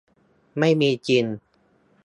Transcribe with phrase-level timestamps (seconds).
[0.59, 1.25] ไม่มีจริง